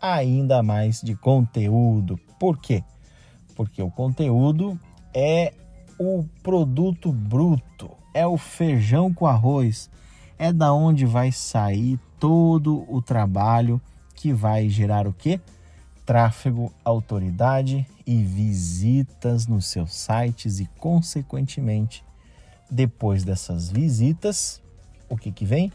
[0.00, 2.18] ainda mais de conteúdo.
[2.38, 2.82] Por quê?
[3.54, 4.78] Porque o conteúdo
[5.14, 5.52] é
[5.98, 9.90] o produto bruto, é o feijão com arroz,
[10.38, 13.80] é da onde vai sair todo o trabalho
[14.14, 15.40] que vai gerar o quê?
[16.06, 22.02] Tráfego, autoridade e visitas nos seus sites e consequentemente,
[22.70, 24.60] depois dessas visitas,
[25.08, 25.70] o que que vem?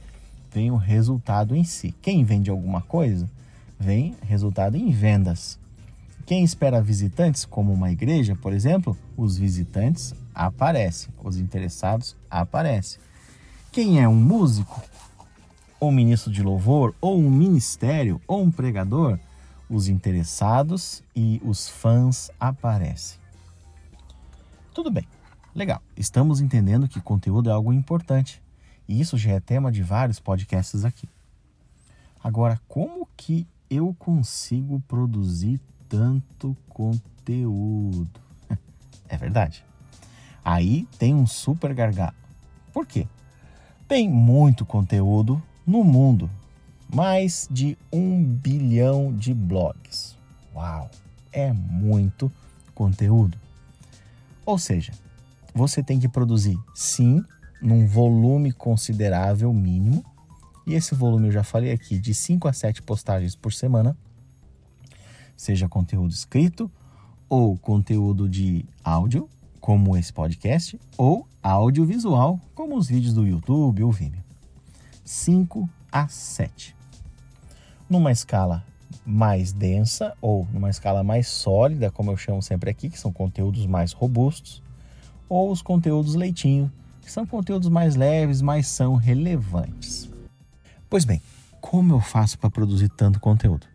[0.51, 1.93] Vem o resultado em si.
[2.01, 3.29] Quem vende alguma coisa,
[3.79, 5.59] vem resultado em vendas.
[6.25, 12.99] Quem espera visitantes, como uma igreja, por exemplo, os visitantes aparecem, os interessados aparecem.
[13.71, 14.81] Quem é um músico,
[15.79, 19.19] ou ministro de louvor, ou um ministério, ou um pregador,
[19.69, 23.19] os interessados e os fãs aparecem.
[24.73, 25.07] Tudo bem,
[25.53, 25.81] legal.
[25.95, 28.41] Estamos entendendo que conteúdo é algo importante.
[28.87, 31.07] E isso já é tema de vários podcasts aqui.
[32.23, 38.09] Agora, como que eu consigo produzir tanto conteúdo?
[39.07, 39.63] É verdade.
[40.43, 42.15] Aí tem um super gargalo.
[42.73, 43.07] Por quê?
[43.87, 46.29] Tem muito conteúdo no mundo.
[46.93, 50.15] Mais de um bilhão de blogs.
[50.55, 50.89] Uau!
[51.31, 52.31] É muito
[52.73, 53.37] conteúdo.
[54.45, 54.91] Ou seja,
[55.53, 57.23] você tem que produzir, sim,
[57.61, 60.03] num volume considerável mínimo,
[60.65, 63.95] e esse volume eu já falei aqui, de 5 a 7 postagens por semana,
[65.35, 66.71] seja conteúdo escrito
[67.29, 73.91] ou conteúdo de áudio, como esse podcast, ou audiovisual, como os vídeos do YouTube ou
[73.91, 74.23] Vimeo.
[75.03, 76.75] 5 a 7.
[77.89, 78.63] Numa escala
[79.05, 83.65] mais densa ou numa escala mais sólida, como eu chamo sempre aqui, que são conteúdos
[83.65, 84.63] mais robustos,
[85.29, 86.71] ou os conteúdos leitinho,
[87.01, 90.09] que são conteúdos mais leves, mas são relevantes.
[90.95, 91.21] Pois bem,
[91.59, 93.67] como eu faço para produzir tanto conteúdo?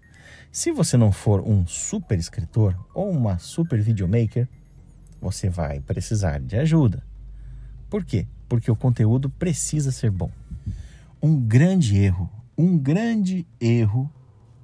[0.51, 4.49] Se você não for um super escritor ou uma super videomaker,
[5.21, 7.05] você vai precisar de ajuda.
[7.91, 8.27] Por quê?
[8.49, 10.31] Porque o conteúdo precisa ser bom.
[11.23, 14.11] Um grande erro, um grande erro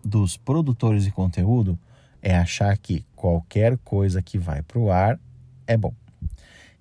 [0.03, 1.79] dos produtores de conteúdo
[2.23, 5.21] é achar que qualquer coisa que vai para o ar
[5.67, 5.93] é bom.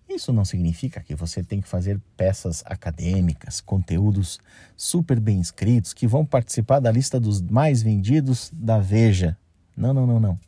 [0.08, 4.40] Isso não significa que você tem que fazer peças acadêmicas, conteúdos
[4.78, 9.38] super bem escritos que vão participar da lista dos mais vendidos da Veja.
[9.76, 10.40] Não, não, não, não.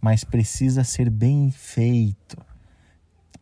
[0.00, 2.38] Mas precisa ser bem feito.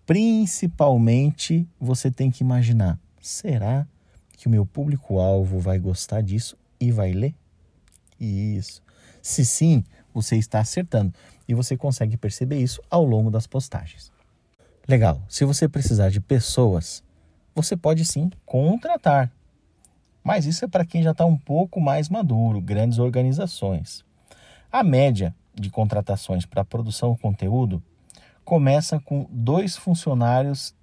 [0.06, 3.86] Principalmente você tem que imaginar: será
[4.36, 7.34] que o meu público-alvo vai gostar disso e vai ler?
[8.18, 8.82] Isso.
[9.20, 11.12] Se sim, você está acertando
[11.46, 14.13] e você consegue perceber isso ao longo das postagens.
[14.86, 15.22] Legal.
[15.28, 17.02] Se você precisar de pessoas,
[17.54, 19.32] você pode sim contratar.
[20.22, 24.04] Mas isso é para quem já está um pouco mais maduro, grandes organizações.
[24.70, 27.82] A média de contratações para produção de conteúdo
[28.44, 30.74] começa com dois funcionários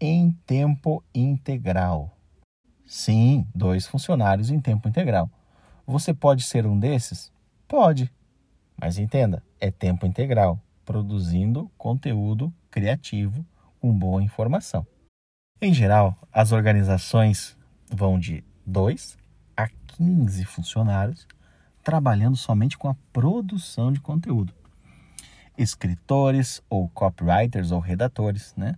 [0.00, 2.16] em tempo integral.
[2.86, 5.28] Sim, dois funcionários em tempo integral.
[5.86, 7.32] Você pode ser um desses?
[7.66, 8.12] Pode.
[8.80, 13.44] Mas entenda, é tempo integral produzindo conteúdo criativo
[13.80, 14.86] com boa informação.
[15.60, 17.56] Em geral, as organizações
[17.90, 19.16] vão de 2
[19.56, 21.26] a 15 funcionários
[21.84, 24.54] trabalhando somente com a produção de conteúdo.
[25.56, 28.76] Escritores ou copywriters ou redatores, né?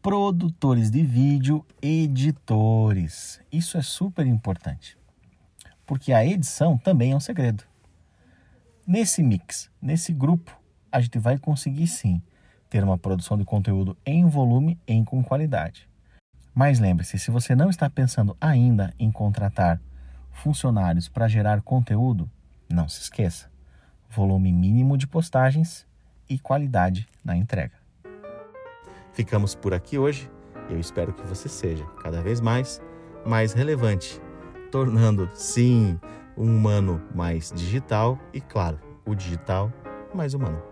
[0.00, 3.40] Produtores de vídeo, editores.
[3.50, 4.96] Isso é super importante.
[5.84, 7.64] Porque a edição também é um segredo.
[8.86, 10.61] Nesse mix, nesse grupo
[10.92, 12.22] a gente vai conseguir sim
[12.68, 15.88] ter uma produção de conteúdo em volume e com qualidade.
[16.54, 19.80] Mas lembre-se, se você não está pensando ainda em contratar
[20.30, 22.30] funcionários para gerar conteúdo,
[22.68, 23.50] não se esqueça:
[24.08, 25.86] volume mínimo de postagens
[26.28, 27.74] e qualidade na entrega.
[29.12, 30.30] Ficamos por aqui hoje.
[30.70, 32.80] Eu espero que você seja cada vez mais
[33.24, 34.20] mais relevante,
[34.70, 35.98] tornando sim
[36.36, 39.72] um humano mais digital e claro, o digital
[40.14, 40.71] mais humano.